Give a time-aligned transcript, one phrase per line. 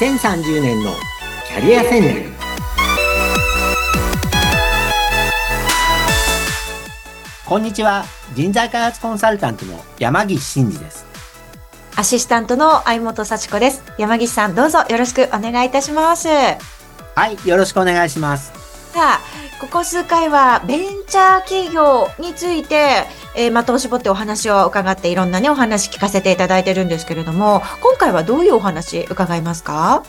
[0.00, 0.92] 2030年の
[1.46, 2.32] キャリア戦略。
[7.44, 8.06] こんにちは。
[8.34, 11.04] 人材開発コンサルタントの山岸真嗣です。
[11.96, 13.82] アシスタントの相本幸子です。
[13.98, 16.28] 山岸さんどうぞよろしくお願いいたします。
[16.28, 16.56] は
[17.28, 18.54] いよろしくお願いします。
[18.94, 19.20] さあ
[19.60, 23.04] ここ数回はベンチャー企業について
[23.36, 30.02] えー、的を絞ってお話を伺っていろんなねお話聞かせていただいてるんですけれども今回はどういうお話伺いますか？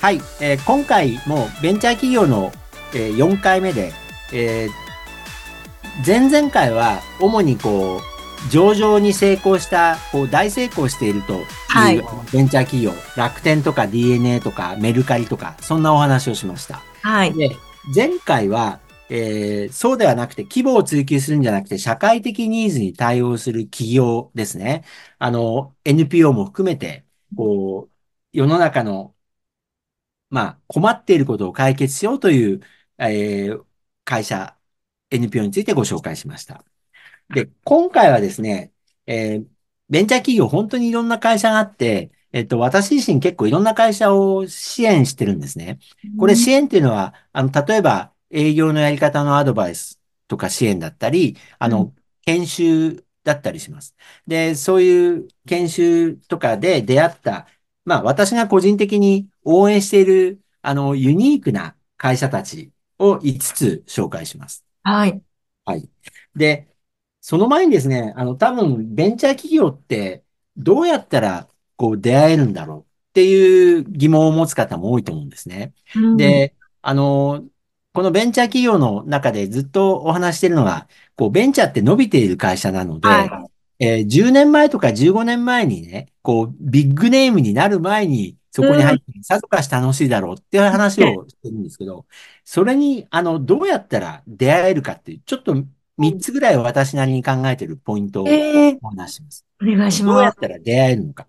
[0.00, 2.52] はい、えー、今回もベンチャー企業の、
[2.94, 3.92] えー、4回目で、
[4.32, 16.80] えー、前々回は主にこう上場に成功したこう大成功しているというベンチャー企業、はい、楽天とか DNA とかメルカリとかそんなお話をしました。
[17.02, 17.56] はい、で
[17.92, 18.78] 前回は
[19.10, 24.84] えー、そうではなくて、規模を追求するんじゃなくて、社会的ニーズに対応する企業ですね。
[25.18, 27.06] あの、NPO も含めて、
[27.36, 27.92] こう、
[28.32, 29.14] 世の中の、
[30.30, 32.60] まあ、困っていることを解決しようという、
[32.98, 33.64] えー、
[34.04, 34.56] 会社、
[35.10, 36.64] NPO についてご紹介しました。
[37.30, 38.72] で、今回はですね、
[39.06, 39.46] えー、
[39.88, 45.78] ベンチャー企業、本当にいろんな会社があって、えっと、私自身結構いろんな会社を支援してるんですね。
[46.18, 53.94] これ支援っていうのは、あの、例えば、営業のやり方のアドバイスとか支援だったり、あの、研修だったりします。
[54.26, 57.46] で、そういう研修とかで出会った、
[57.84, 64.64] まあ私が個人的に応援している、あの、ユニークな会社たちを5つ紹介します。
[64.82, 65.22] はい。
[65.64, 65.88] はい。
[66.34, 66.68] で、
[67.20, 70.24] その前にですね、あの、多分ベンチャー企業って
[70.56, 75.74] どうやったらこう出会えるんだろうっていう疑問を持つ方も多いと思うんですね。
[75.94, 77.44] うん、で、あの、
[77.92, 83.48] このベンチャー企業の中でずっとお話しているのが、こう、ベンチャーって伸びている会社なので、は
[83.78, 92.06] い、えー、10年前とか15年前にね、こう、ビッグネームになる前に、そこに入って、さぞかし楽しいだろうっていう話をしてるんですけど、
[92.44, 95.54] それに、あの、どうやったら出会えるかっていう、ちょっと
[95.98, 99.44] 3つぐらい私なりに考えているポイントをお話します。
[99.60, 100.14] えー、お願いします。
[100.14, 101.26] どうやったら出会えるのか。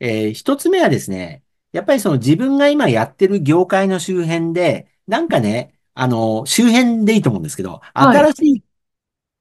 [0.00, 1.42] えー、1つ目はですね、
[1.72, 8.64] やっぱりその自分が今やってる業界の周辺で、なんかね、あの、周辺でいいと思うんですけど、新しい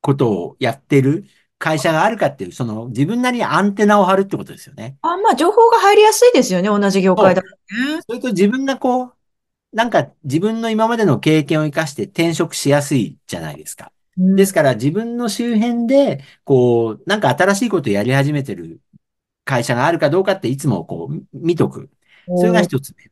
[0.01, 1.25] ことをやってる
[1.57, 4.97] 会社があるかっていう、その自分なりにアンテナを張るってことですよね。
[5.01, 8.01] あ、まあ、情報が入りやすいですよね、同じ業界だとね。
[8.07, 9.13] それと自分がこう、
[9.73, 13.91] なんか自分の今までの経験を生かして転職しやすいじゃないですか。
[14.17, 18.81] うん、ですから自分の周辺で、こう、なんか新しいことをやり始めてる
[19.45, 21.89] 会社があるかどうかっていつもこう見とく。
[22.37, 23.11] それが一つ目。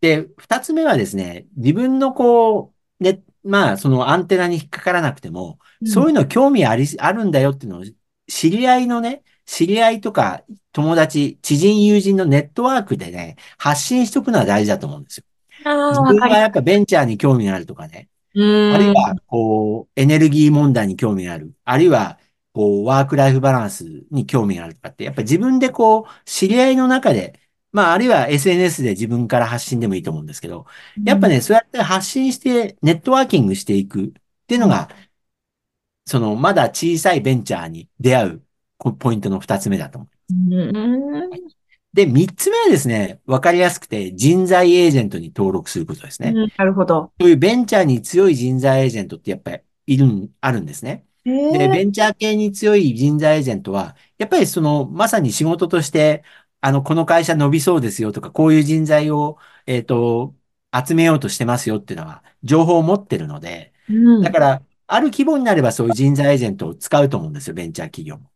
[0.00, 7.84] で、二つ目はですね、自分のこう、ね、まあ、そのアンテナに引っかからなくても、うん、そういうの興味あり、あるんだよっていうのを、
[8.28, 15.24] 知り合いのね、知り合いとか友達、知人、友人のネットワークでね、発信しとくのは大事だと思うんですよ。
[15.64, 18.08] 自分がやっぱベンチャーに興味があるとかね。
[18.36, 18.38] あ
[18.78, 21.52] るいは、こう、エネルギー問題に興味がある。
[21.64, 22.20] あるいは、
[22.52, 27.39] こう、ワークライフバランスに興味があるとかって、やっぱり自分でこう、知り合いの中で
[27.72, 30.66] まあ、あるいは SNS で自分から発信でもいいと思うんですけど、
[31.04, 34.10] やっぱね、そうやって発信してネットワーキングしていくっ
[34.46, 34.88] ていうのが、
[36.06, 38.42] その、まだ小さいベンチャーに出会う
[38.98, 40.10] ポイントの二つ目だと思う。
[41.92, 46.32] で、三つ目はですね、わかりやすくて人材エージェントに登録することですね。
[46.56, 47.12] なるほど。
[47.20, 51.04] そういうベンチャーに強い人材エージェントってやっぱりいる、あるんですね。
[51.24, 56.22] で、ベンチャー系に強い人材エージェントは、やっぱりその、まさに仕事として、
[56.60, 60.34] あの、この会社伸びそうですよとか、こういう人材を、えっ、ー、と、
[60.86, 68.30] 集めようとしてますよっていうのは、情報を持ってるので、うん、だから、ある規模になればそういう人材エージェントを使うと思うんですよ、ベンチャー企業も。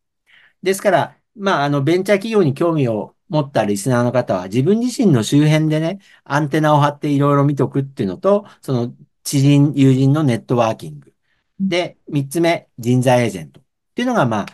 [0.62, 11.14] ですから、まあ、あの、ベンチャー企業に興味を持ったリスナーの方は、自分自身の周辺でね、アンテナを張っていろいろ見とくっていうのと、その、知人、友人のネットワーキング。
[11.60, 13.60] で、三つ目、人材エージェント。
[13.60, 13.64] っ
[13.94, 14.46] ていうのが、まあ、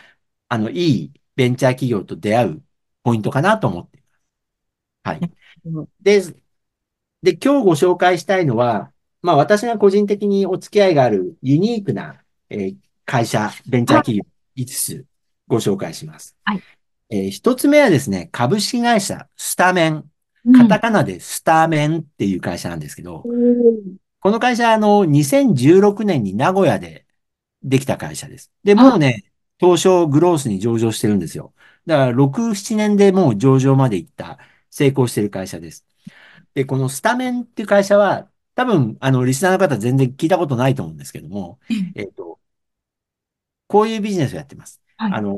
[0.49, 2.63] あの、いいベンチャー企業と出会う
[3.03, 5.19] ポイントかなと思っています。
[5.19, 5.31] はい。
[6.01, 6.21] で、
[7.23, 12.75] で、今日ご紹介したいのは、まあ私が個人的にお付き合いがあるユニークな、えー、
[13.05, 14.25] 会社、ベンチャー企業
[14.57, 15.05] 5つ
[15.47, 16.35] ご紹介します。
[16.43, 16.61] はい。
[17.09, 20.05] えー、1つ目はですね、株式会社スタメン。
[20.57, 27.05] カタカナでスタメンっていう会社なんですけど、うん、この会社、あの、2016年に名古屋で
[27.63, 28.51] できた会社です。
[28.63, 29.23] で、もうね、
[29.59, 31.53] 東証グロースに上場してるんですよ。
[31.85, 34.39] だから、6、7年でもう上場まで行った、
[34.69, 35.85] 成功している会社です。
[36.53, 41.59] で、このスタメンっていう会社は、多分、あの、リスナーの方全然聞いたことないと思うんですけども、
[41.95, 42.39] えっと、
[43.67, 44.81] こういうビジネスをやってます。
[44.97, 45.37] はい、あの、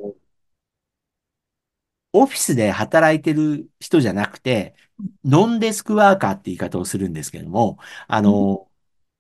[2.13, 4.75] オフィスで働いてる人じゃなくて、
[5.24, 8.68] ノンデスクワーカーって言い方をするんですけども、あの、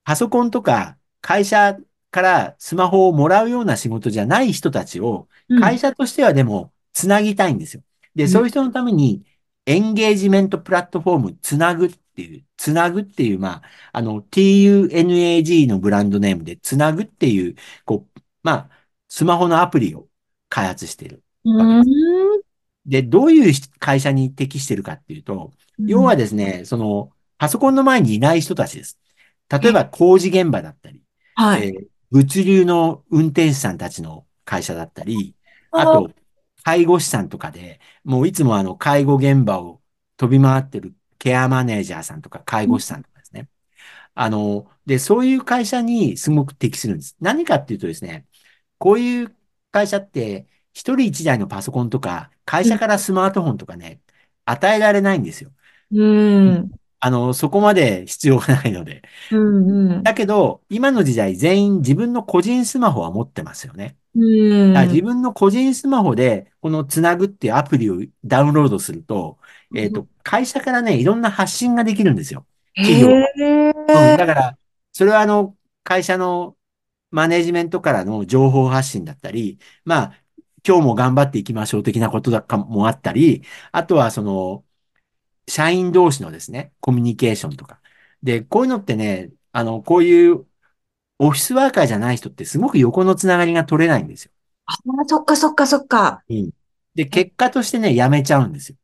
[0.03, 1.77] パソコンとか会社
[2.11, 5.61] からスマホをもらうような仕事じゃない人たちを、うん。
[5.61, 7.83] 会社としてはでもつなぎたいんですよ。
[8.15, 9.25] で、うんそういう人のために、
[9.65, 13.63] エンゲージメントプラットフォーム、つなぐっていう、つなぐっていう、まあ、
[13.93, 17.55] あの、TUNAG のブランドネームで、つなぐっていう、
[17.85, 18.69] こう、まあ、
[19.07, 20.09] スマホのアプリを
[20.49, 21.85] 開発しているうわけで。
[22.85, 25.51] で、どういう会社に適してるかっていうと、
[25.85, 28.99] 要うんはですね、その、パソコンの前にいない人たちです。
[29.49, 31.01] 例ええ、ば工事現場だったり、
[31.35, 31.63] はい。
[31.63, 35.35] えー物流の運転手さんたちの会社だったり、
[35.71, 36.13] ああと、
[36.63, 39.81] 介護士さんとかで、もういつもあの、介護現場を
[40.17, 43.49] 飛び回ってるケアマネージャーさんとか介護士さんとかですね。
[44.15, 47.15] あの、で、そういう会社にすごく適するんです。
[47.19, 48.27] 何かっていうとですね、
[48.77, 49.35] こういう
[49.71, 54.01] 会社って、一人一台のパソコンとか、会社からスマートフォンとかね、
[54.45, 55.51] 与えられないんですよ。
[55.91, 56.71] うん。
[57.05, 59.01] あの、そこまで必要がないので。
[59.29, 59.91] うん。
[59.91, 60.03] うん。
[60.03, 63.97] だけど、今の時代全員自分の個人スマホは持ってますよね。
[64.15, 64.71] うん。
[64.87, 69.37] 自分の個人スマホで、このつなぐっていうアプリをダウンロードすると、
[69.75, 72.45] えっと、会社からね、いろんな発信ができるんですよ。
[72.73, 73.09] 企業。
[73.09, 73.13] うん。
[73.91, 74.15] え。
[74.17, 74.57] だから、
[74.93, 76.55] それはあの、会社の
[77.11, 80.13] マネジメントからの情報発信だったり、まあ、
[80.65, 84.63] 今日も頑張っていきましょう的なことだかもあったり、あとはその、
[85.47, 87.81] 社員同士のですね、コミュニケーションとか。
[88.23, 90.47] で、こういうのってね、あの、こういう
[91.19, 94.31] オフィスワーカーじゃない人ってすごく横のつながりが取れないんですよ。
[94.65, 94.73] あ、
[95.07, 96.23] そっかそっかそっか。
[96.29, 96.51] うん。
[96.95, 98.77] で、え、結果としてね、辞めちゃうんですよ。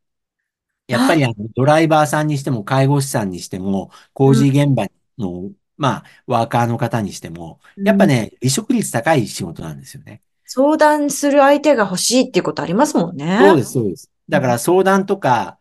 [0.87, 4.45] やっぱあ、りあの、ドライバーさんにしても、介護士さんにしても、工うん。
[4.45, 4.87] 事現場
[5.19, 10.23] の、まあ、ワーカーの方にしても、うんやっぱね、離職率高い仕事なんですよね。
[10.45, 13.39] 相談する相手が欲しいっていうことありますもんね。
[13.39, 14.11] そうです、そうです。
[14.27, 15.58] だかうんら相談とか、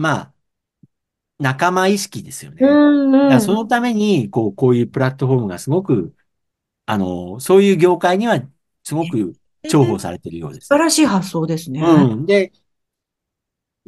[0.00, 0.34] まあ、
[1.38, 2.60] 仲間意識ですようね。
[2.60, 3.40] だからんうん。
[3.40, 6.14] そのために、こう、こういうプラットフォームがすごく、
[6.86, 8.40] あの、そういう業界には
[8.82, 9.34] すごくえー
[9.68, 10.66] 重宝されているようですね。
[10.68, 11.82] 素晴らしい発想ですね。
[11.82, 12.24] うん。
[12.24, 12.50] で、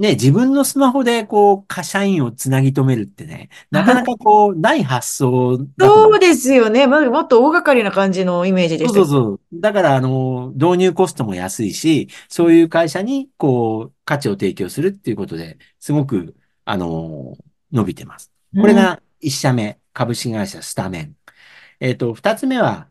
[0.02, 6.12] ね、自分のスマホで、こう、会社員をつなぎ止めるってね、 なかなかこう、ない発想だと思う。
[6.14, 6.88] そうですよね。
[6.88, 9.40] まもっと大掛かりな感じのイメージでそうしたけそうそう。
[9.60, 16.34] だから、あの、導入コストも安いし、そういう会社に、こう、価値を提供するっていうことで、すごく、
[16.64, 17.36] あの、
[17.70, 18.32] 伸びてます。
[18.60, 21.16] これが一社目、株式会社スタメン。
[21.78, 22.88] えっと、二つ目は、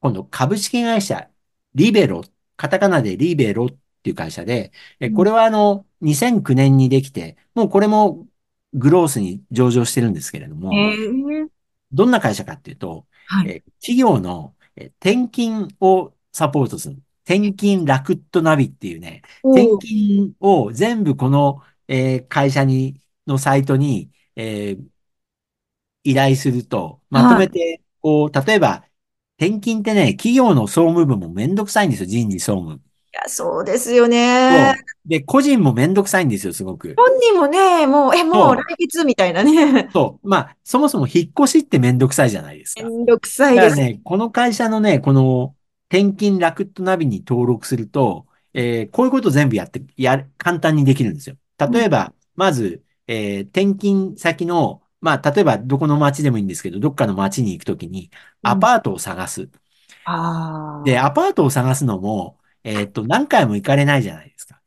[0.00, 1.28] 今度、株式会社
[1.74, 2.24] リベロ、
[2.56, 3.68] カタカナでリベロっ
[4.06, 8.28] ていう会社で、え、これはあの、2009年にできて、もうこれも
[8.74, 11.48] グロースに上場してるんですけれどえも、ー、
[11.92, 13.48] どんな会社かっていうと、はい。
[13.48, 17.02] え、企業のえ転勤をサポートする。
[17.24, 19.22] 転勤ラクットナビっていうね、
[19.52, 24.88] 転勤を全部この、えー会社に、のサイトに、えー
[26.04, 27.46] 依頼すると、まとはい。
[27.46, 28.84] めて、こう、例えば、
[29.38, 32.82] 転勤ってね、企業の総務部もめんどくさいんですよ、人事総務。
[33.16, 34.74] いや、そうですよね。
[35.06, 37.02] で、個人もめんどくさいんですよ、すごく。
[37.04, 38.76] 本人もね、もう、え、もう来。
[38.78, 39.88] 月みたいなね。
[39.92, 40.28] そう。
[40.28, 42.84] まあ、そもそも引っ越しってめんどくさいじゃないですか。
[42.84, 43.76] めんどくさいです。
[43.76, 45.56] だからね、この会社のね、この
[45.90, 51.36] 転勤ラクットナビに登録すると、えーこういうこと全部やって、やる、簡単にできるんですよ。
[51.64, 58.10] うん例えば、まず、えー転勤先の、まあ、例えばどこの町でもいいんですけど、どっかの町に行くときに、
[58.42, 59.50] アうんパートを探す。
[60.82, 61.06] で、ああ。
[61.06, 64.62] アパートを探すのも、えーっと、何回も行かれないじゃないですか。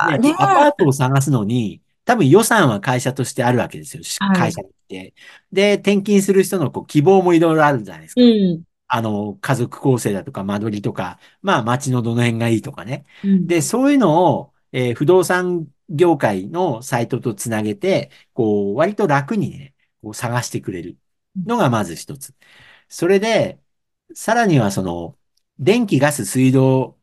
[0.00, 4.02] いやねアパートを探すのに、多分予算は会社としてあるわけですよ。
[4.32, 5.14] 会社に行って。
[5.52, 8.34] で、転勤する人のこう希望もいろいろあるじゃないですうか。
[8.56, 8.64] ん。
[8.88, 13.04] あの、家族構成だとか、間取りとか、まあ、街のどの辺がいいとかね。
[13.22, 13.48] うん。
[13.48, 20.98] で、そういうのを、えー不動産業界のサイトとつなげて、こう、割と楽にね、こう探してくれる
[21.36, 22.34] のがまず一つ。
[22.88, 23.60] それで、
[24.14, 25.18] さらにはその、
[25.58, 26.98] 電気、ガス、水道、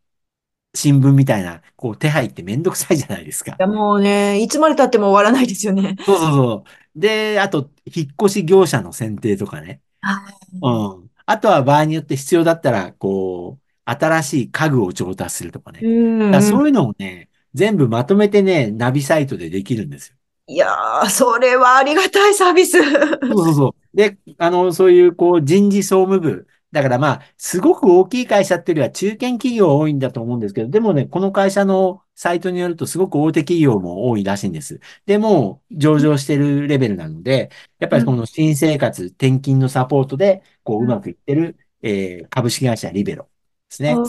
[0.74, 3.52] 新聞みたいな、こう、手配ってめんどくさいじゃないですか。
[3.52, 5.96] いや、もうね、いつまで経っても終わらないですよね。
[6.06, 7.00] そうそうそう。
[7.00, 9.82] で、あと、引っ越し業者の選定とかね。
[10.02, 10.24] は
[10.62, 11.12] うん。
[11.26, 15.82] あとは場合によって必要だったら、こう、新しい家具を調達するとかね。
[15.84, 16.42] うん。
[16.42, 20.16] そういうのをね、全部まとめてね、ナビサイトでできるんですよ。
[20.48, 22.82] いやー、それはありがたいサービス。
[22.82, 23.98] そうそうそう。
[23.98, 26.48] で、あの、そういう、こう、人事総務部。
[26.72, 34.80] だからまあ、すごく大きい会社っていうよりは中堅企業多いんだと思うんですけど、でもね、この会社のサイトによるとすごく大手企業も多いらしいんです。
[35.06, 38.04] でも、上場してるレベルなので、やっぱうん。
[38.04, 43.24] りこの新生活、転勤のサポートで、こう、うまくいってる、えー株式会社リベロ
[43.70, 44.08] ですね。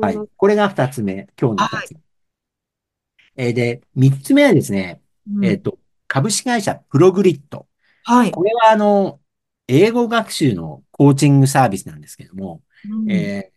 [0.00, 0.16] はい。
[0.16, 1.28] うんこれが二つ目。
[1.40, 1.70] 今日のはい。
[1.78, 2.00] 二つ目。
[3.36, 5.44] えーで、三つ目はですね、うん。
[5.44, 7.68] えっと、株式会社プログリッド。
[8.04, 8.32] はい。
[8.32, 9.22] これはあの、
[9.68, 13.10] 英語学習のコーチングサービスなんですけども、うん。
[13.10, 13.56] えー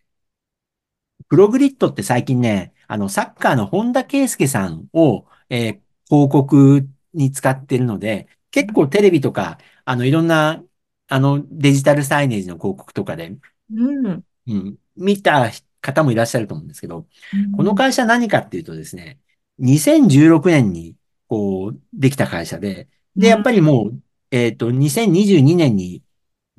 [1.28, 5.80] プログリッドって最近ね、あの、サッカーの本田圭佑さんを、えー
[6.10, 10.60] 広告に使ってるので、結構テレビとか、あの、いろんな、
[11.06, 13.36] あの、デジタルサイネージの広告とかで、
[13.70, 14.24] うん。
[14.46, 17.06] うん、見た方もいらっしゃると思うんですけど、
[17.52, 17.76] このうん。
[17.76, 19.20] 会社何かっていうとですね、
[19.58, 20.96] 2016年に、
[21.28, 26.02] こう、できた会社で、で、やっぱりもう、えっと、2022年に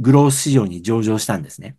[0.01, 1.77] グロース市場に上場したんですね。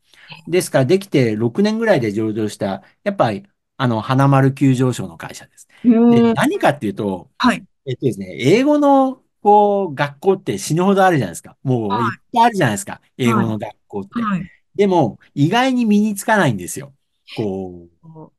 [0.48, 3.44] ですから、できて6年ぐらいで上場した、やっぱり、
[3.76, 5.68] あの、花丸急上昇の会社です。
[5.84, 7.64] で、うん何かっていうと、はい。
[7.86, 11.56] えっとですね、英語の、こう、学校って死ぬほどあるじゃないですか。
[11.62, 13.00] もういっはぱいあるじゃないですか。
[13.18, 13.24] い。
[13.26, 13.30] はい。
[13.30, 14.22] 英語の学校って。
[14.22, 14.50] はい。
[14.74, 16.92] でも、意外に身につかないんですよ。
[17.36, 17.88] こ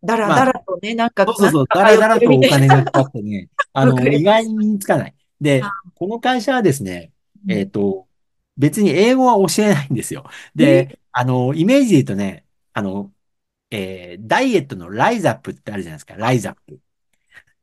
[0.04, 2.20] だらう、まあ、だらとね、なんか、そうそうそう、だらだら。
[2.20, 4.00] とお金がかかってね、あの。
[4.08, 5.14] 意外に身につかない。
[5.42, 7.12] で、あこの会社はですね、
[7.46, 8.08] うんえっと、
[8.58, 10.26] 別に英語は教えないんですよ。
[10.60, 13.14] え、で、あの、イメージで言うとね、あの、
[13.72, 16.82] えーダイエットのライザップってあるじゃないですか、ライザップ。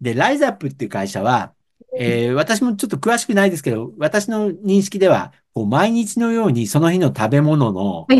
[0.00, 1.54] で、ライザップっていう会社は、
[1.96, 8.12] えー私もちょっと詳しくないですけど、私の認識では、こう毎日のようにその日の食べ物の。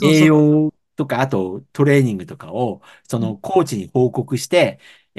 [0.00, 4.78] 栄養とか、あとトレーニングとかを、そうんのコーチに報告して、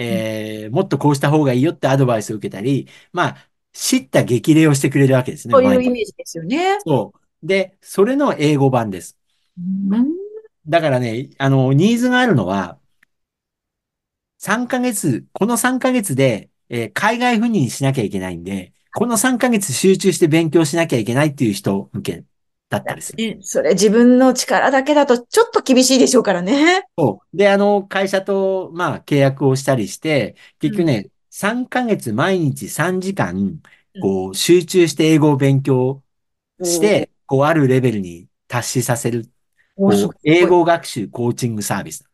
[0.10, 3.49] うんえーもっとこうした方がいいよってアドバイスを受けたり、まあ、
[3.80, 5.84] 知った激励をしてくれるわけですね、そういう。
[5.84, 6.78] イメージですよね。
[6.86, 7.48] そう。
[7.48, 9.18] で、それの英語版です。
[9.58, 10.20] うん
[10.68, 12.78] だからね、あの、ニーズがあるのは、
[14.38, 22.24] 3ヶ月、この3ヶ月で、えー海外赴任しなきゃいけないんで、この3ヶ月集中して勉強しなきゃいけないっていう人向け
[22.70, 23.18] だったりする。
[23.18, 26.84] ね、それ自分の力だけだとちょっと厳しいでしょうからね。
[26.98, 27.38] そう。
[27.38, 30.70] で、あの、会社と、まあ、契約をしたりして、うん。
[30.70, 33.62] 結局ね、3ヶ月毎日3時間、
[33.96, 34.02] うん。
[34.02, 36.04] こう、集中して英語を勉強
[36.64, 39.26] して、こう、あるレベルに達しさせる、
[40.24, 40.48] 英。
[40.48, 42.10] 語学習コーチングサービスな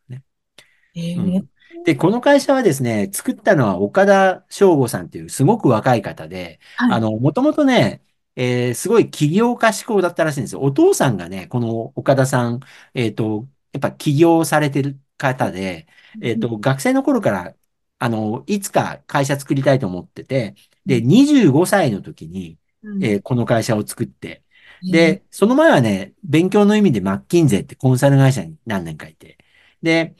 [1.22, 1.44] のね。
[1.84, 6.90] で、この会社はですね、作ったのは岡田翔吾さんっていうすごく若い方で、はい。
[6.92, 8.02] あの、もともとね、
[8.38, 10.60] えーすごい起業家志向だったらしいんですよ。
[10.60, 12.60] お父さんがね、この岡田さん、
[12.94, 15.86] えっと、やっぱ起業されてる方で、
[16.20, 17.54] えっと、学生の頃から、
[17.98, 21.08] あの、いつか会社作りたいと思ってて、で、うん。
[21.08, 23.04] 25歳の時に、うん。
[23.04, 24.42] えーこの会社を作って、
[24.82, 29.38] えー、で、その前はね、勉強の意味でマッキンゼーってコンサル会社に何年かいて、
[29.82, 30.16] で、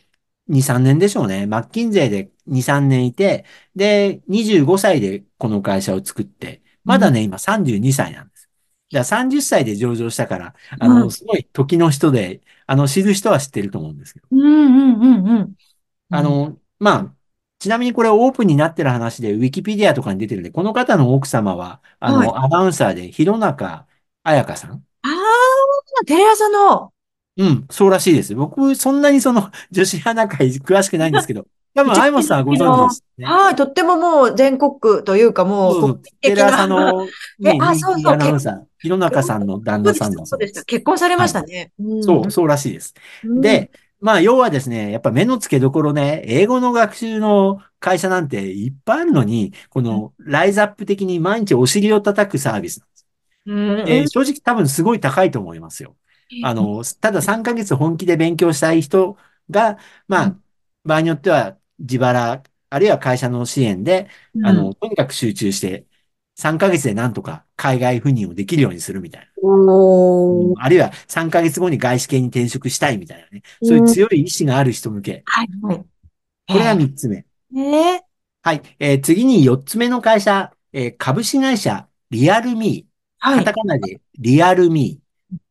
[0.48, 1.46] 2、3年でしょうね。
[1.46, 6.92] マッキンゼーで2、3年いて、で、25歳でこの会社を作って、うん。
[6.92, 8.48] まだね、今32歳なんです。
[8.92, 11.10] だから30歳で上場したから、あの、うん。
[11.10, 14.28] すごい時の人で、あの、知る人は知ってると思うんですけど。
[14.30, 14.40] うん。
[14.40, 15.02] うん。
[15.02, 15.28] うん。
[15.40, 15.54] うん。
[16.10, 17.15] あの、まあ、
[17.58, 22.28] ちなみにこれオープンになってる話で、ウィキペディアとかに出てるんで、この方の奥様は、あはい。
[22.28, 23.86] の、アナウンサーで、弘中
[24.22, 24.86] 彩香さん？
[25.02, 26.92] ああ、テレ朝の、
[27.36, 28.34] うん、そうらしいです。
[28.34, 33.26] 僕、そんなにその女子ア会詳しくないんですけど、 多分、うち相本さんはご存知での、すね。
[33.26, 37.06] はい、とってももう全国区というかもそうそう、テレ朝の
[37.44, 40.60] え、ね、あ、そうそう、結 アナウンサー、弘中さんの旦那さんそうでした、そうでした。
[40.60, 40.64] だそうです。
[40.64, 41.28] 結婚されまはい。
[41.28, 41.72] したね。
[41.78, 42.94] うん、そう、そうらしいです。
[43.22, 53.06] うん、で、まあ、要はですね、やっぱ目の付けどころね、英語の学習の会社なんていっぱいあるのに、このライズアップ的に毎日お尻を叩くサービスなんです。
[53.84, 55.96] うん、正直多分すごい高いと思いますよ。
[56.40, 59.16] あの、ただ3ヶ月本気で勉強したい人
[59.50, 60.40] が、まあ、
[60.84, 64.46] 場合によっては自腹、あるいは会社の支援で、うん。
[64.46, 65.86] あの、とにかく集中して、
[66.36, 69.28] 3ヶ月でなんとか海外赴任をできるようにするみたいな。
[70.58, 73.42] あるいは3ヶ月後に外資系に転職したいみたいなね。
[73.62, 75.24] そういううん、強い意志がある人向け。
[75.24, 75.84] はい、はい。
[76.48, 77.26] これがえ3つ目。
[77.54, 78.06] ー、え
[78.42, 78.62] はい。
[78.78, 82.96] えー次に4つ目の会社、えー株式会社リアルミー。
[83.18, 83.38] はい。
[83.38, 85.06] カタカナでリアルミー。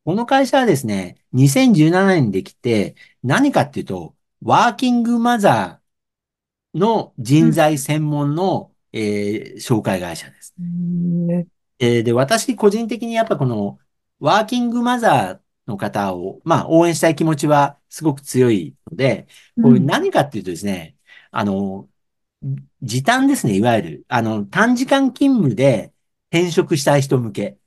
[0.06, 10.56] この会社はですね、2017年にできて、何かっていうと、ワーキングマザーのうん、人材専門の、えー紹介会社です。
[10.60, 11.48] うん、
[11.80, 13.80] えーで、私個人的にやっぱこの
[14.20, 19.28] ワーキングマザーの方を、まあ応援したい気持ちはすごく強いので、
[19.62, 19.86] これうん。
[19.86, 20.98] 何かっていうとですね、
[21.32, 21.90] あの、
[22.82, 24.06] 時短ですね、いわゆる。
[24.08, 25.94] あの、短時間勤務で
[26.32, 27.58] 転職したい人向け。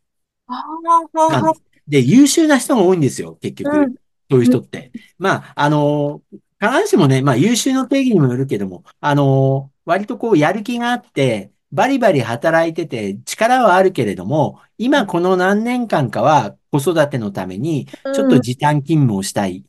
[1.88, 3.76] で優秀な人が多いんですよ、結局。
[3.78, 3.94] うん、
[4.30, 4.92] そういううん、人って。
[5.18, 6.22] まあ、あの、
[6.60, 19.64] 必ずしもね、まあ、優秀の定義にもよるけども、あの、割とこう、やる気があって、バリバリ働いてて、力はあるけれども、今この何年間かは子育てのために、ちょっとうん、時短勤務をしたい。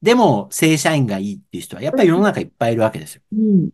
[0.00, 3.22] でも、正社員がいいっていう人は、やっぱり世の中いっぱいいるわけですよ。
[3.32, 3.70] うん、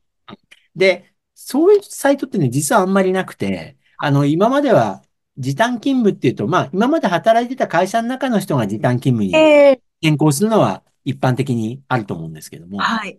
[0.75, 5.03] で、そういうサイトってね、実はあんまりなくて、あの、今までは
[5.37, 13.19] 時短勤務っていうと、まあ、今まで働いてた会社の中の人が時短勤務にええ変更するのは一般的にあると思うんですけども、はい。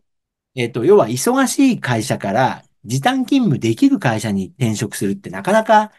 [0.56, 5.92] えっと、要は忙しい会社から時短勤務できる会社に転職するってなかなか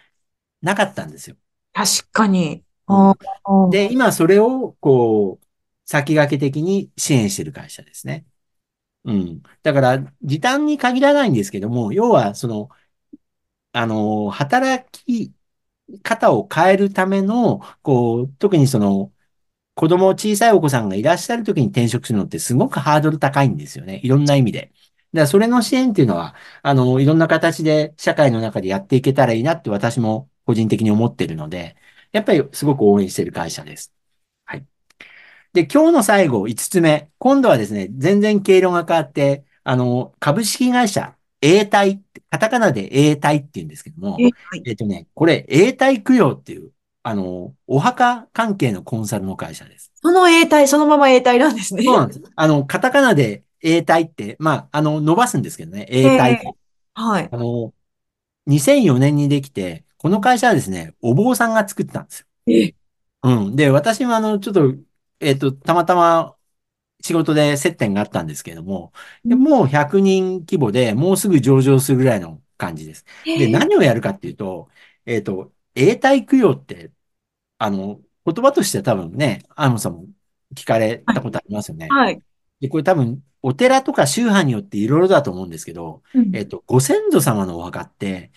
[0.62, 1.36] なかったんですよ。
[1.72, 2.64] 確かに。
[2.88, 3.14] うん
[3.70, 5.46] で、今それを、こう、
[5.86, 8.26] 先駆け的に支援してる会社ですね。
[9.04, 9.42] うん。
[9.62, 12.68] だから、時短に限らないんですけども、要は、その、
[13.72, 15.32] あの、働き
[16.02, 19.12] 方を変えるための、こう、特にその、
[19.74, 24.00] 子供、小さいお子さんがいらっしゃるときに転職するのってすごくハードル高いんですよね。
[24.02, 24.72] いろんな意味で。
[25.12, 31.76] だからそれの支援っていうのは、あの、いろんな形で社会の中でやっていけたらいいなって私も個人的に思ってるので、
[32.12, 33.92] やっぱりすごく応援してる会社です。
[34.44, 34.66] はい。
[35.52, 37.10] で、今日の最後、5つ目。
[37.18, 44.16] 今度はですね、全然経路が変わって、あの、株式会社、永代、カタカナで永代って言うんですけども、
[44.64, 49.92] えっとね、これ、永代供養っていう、あの、お墓関係のコンサルの会社です。
[49.96, 51.82] その永代、そのまま永代なんですね。
[51.82, 52.22] そうなんです。
[52.36, 56.54] あの、カタカナで永代って、まあ、あの、伸ばすんですけどね、永代って。
[56.94, 57.28] はい。
[57.32, 57.72] あの、
[58.46, 62.26] 2004年にできて、この会社はですね、お坊さんが作ったんですよ。
[62.46, 62.74] え
[63.22, 63.56] うん。
[63.56, 64.74] で、私もあの、ちょっと、
[65.20, 66.36] えっと、たまたま
[67.02, 68.92] 仕事で接点があったんですけども、
[69.24, 73.04] でもう100人規模でもうすぐ上場するぐらいの感じです。
[73.34, 74.68] で、何をやるかっていうと、
[75.06, 76.90] えっと、永代供養って、
[77.58, 80.06] あの、言葉として多分ね、アームさんも
[80.54, 81.88] 聞かれたことありますよね。
[81.90, 82.20] はい。
[82.60, 88.30] で、これ多分、お寺とか宗派によっていろいろだと思うんですけど、うんえっと、ご先祖様のお墓って、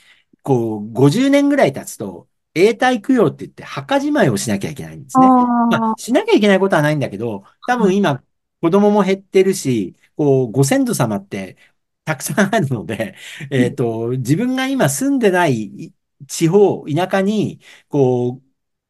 [0.44, 5.26] こう、50年ぐらい経つと、永代供養って言って墓じまいをしなきゃいけないんですね。
[5.28, 8.24] まあ、しなきゃいけないことはないんだけど、多分今、
[8.62, 11.58] 子供も減ってるし、こう、ご先祖様って
[12.06, 13.16] たくさんあるので、
[13.50, 15.94] えっと、自分が今住んでない
[16.28, 18.44] 地方、田舎に、こう、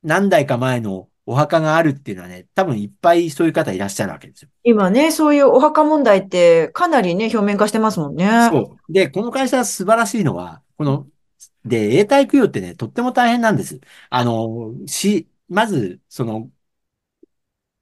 [0.03, 4.49] 何代か前のお墓があるっていうのはね、多分いっぱいそういう方いらっしゃるわけですよ。
[4.63, 8.29] 今ね、そういうお墓問題ってかなりね、表面化してますもんね。
[8.49, 8.93] そう。
[8.93, 11.07] で、この会社素晴らしいのは、この、
[11.65, 13.79] で、永代供養ってね、とっても大変なんです。
[14.09, 16.49] あの、し、まず、その、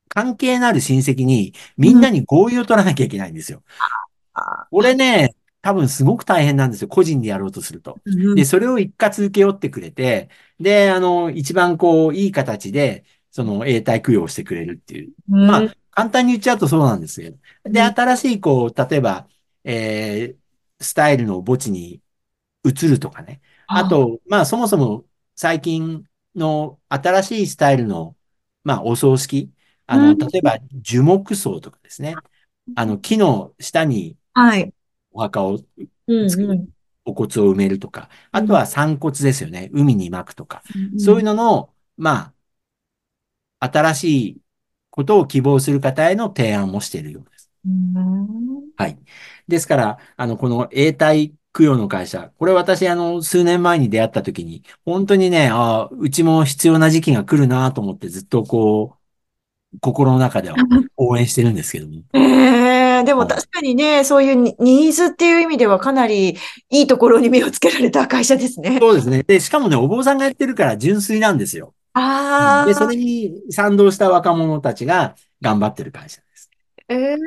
[0.09, 3.63] 関係のある親戚に、みんなに合意を取らなきゃいけないんですよ。
[4.33, 6.87] あこれね、多分すごく大変なんですよ。
[6.87, 7.99] 個人でやろうとすると。
[8.05, 15.13] うんで、それを一括請け負ってくれて、で、あの、一番こう、いい形で、その、永代供養をしてくれるっていう。
[15.29, 17.31] うんまあ、簡単に言っちゃうとそうなんですよ。
[17.63, 19.27] で、うん新しい、こう、例えば、
[19.63, 22.01] えー、スタイルの墓地に
[22.63, 23.41] 移るとかね。
[23.67, 26.03] あと、まあ、そもそも最近
[26.35, 28.15] の新しいスタイルの、
[28.63, 29.51] まあ、お葬式。
[29.85, 32.15] あの、うん例えば、樹木葬とかですね。
[32.75, 34.73] あの、木の下にはい。
[35.11, 35.59] お墓を、
[36.07, 36.67] うん作る
[37.03, 38.09] お骨を埋めるとか。
[38.31, 39.69] あとは散骨ですよね。
[39.73, 40.61] 海に撒くとか。
[40.97, 42.33] そういうのの、ま
[43.59, 44.41] あ、新しい
[44.89, 47.49] ことを希望する方への提案もしているようです。
[47.65, 47.93] うん
[48.75, 48.97] はい。
[49.47, 58.97] ですから、あの、この永代供養の会社、これ私、あの、数年前に出会った時に、本当にね、ああ、うちも必要な時期が来るなと思ってずっとこ
[59.73, 60.57] う、心の中では
[60.97, 62.01] 応援してるんですけども。
[62.13, 66.37] ええでもはい確かにね、そういうニニーズっていう意味ではかなり
[66.69, 68.79] いいところに目をつけられた会社ですね。
[68.79, 69.23] そうですね。
[69.23, 71.73] で、しかもね、お坊さんがやってるから純粋なんですよ。
[71.93, 72.65] ああ。
[72.65, 76.49] で、それに賛同した若者たちが頑張ってる会社です。
[76.89, 77.17] ええ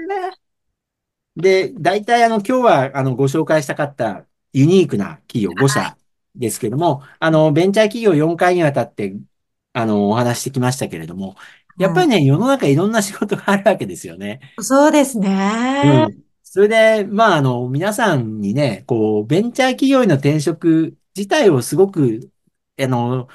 [1.36, 5.96] で、大体あの、今日はあの、ご紹介したかったユニークな企業5社
[6.34, 9.16] ですけども、あの、ベンチャー企業4回にわたって、
[9.72, 11.34] あの、お話してきましたけれども、
[11.78, 14.40] やっぱりね、世の中いろんな仕事があるわけですよね。
[14.60, 16.06] そうですうね。
[16.08, 16.24] ん。
[16.42, 22.30] それで、まあ、あの、皆さんにね、こう、ベンチャー企業への転職自体をすごく、
[22.80, 23.28] あの、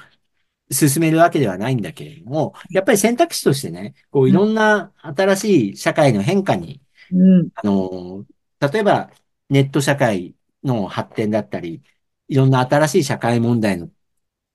[0.70, 6.80] 進めるわけではないんだけれども、やっぱり選択肢としてね、こう、いろんな新しい社会の変化に
[7.12, 7.48] うん。
[7.54, 8.24] あの、
[8.60, 9.10] 例えば
[9.48, 11.82] ネット社会の発展だったり、
[12.28, 13.90] いろんな新しい社会問題の、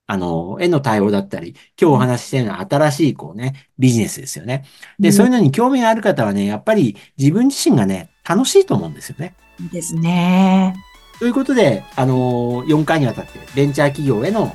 [0.06, 4.64] あの、への対応だったり、今日お話ししたような新しい、こうね、ビジネスですよね。
[4.98, 9.34] で、うんそういうのに興味がある方はね、やっぱり自分自身がね、楽しいと思うんですよね。
[9.72, 10.76] ですね。
[11.18, 14.54] ということで、あの、4回にわたってベンチャー企業への、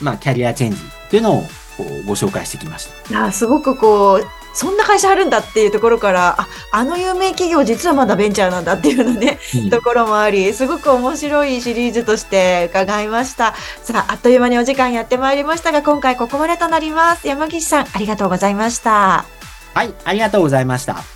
[0.00, 0.78] まあ、キャリアチェンジ
[1.10, 1.42] というのを
[1.76, 3.10] こうご紹介してきました。
[3.10, 4.24] いや、すごくこう、
[4.56, 13.54] そんな会社あるんだっていうところから、あ、あの有名企業実はまだベンチャーなんだっていうのね、うんところもあり、すごく面白いシリーズとして伺いました。
[13.82, 17.28] さあ、あっという間にお時間やってまいりましたが、今回ここまでとなります。
[17.28, 19.26] 山岸さん、ありがとうございました。
[19.74, 21.15] はい、ありがとうございました。